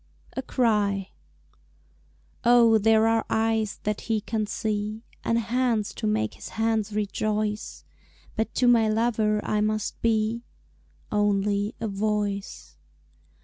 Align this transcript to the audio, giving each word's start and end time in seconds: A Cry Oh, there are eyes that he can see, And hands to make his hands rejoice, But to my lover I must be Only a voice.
A 0.35 0.41
Cry 0.41 1.11
Oh, 2.43 2.79
there 2.79 3.05
are 3.07 3.23
eyes 3.29 3.79
that 3.83 4.01
he 4.01 4.19
can 4.19 4.47
see, 4.47 5.03
And 5.23 5.37
hands 5.37 5.93
to 5.93 6.07
make 6.07 6.33
his 6.33 6.49
hands 6.49 6.91
rejoice, 6.91 7.83
But 8.35 8.55
to 8.55 8.67
my 8.67 8.89
lover 8.89 9.45
I 9.45 9.61
must 9.61 10.01
be 10.01 10.41
Only 11.11 11.75
a 11.79 11.87
voice. 11.87 12.77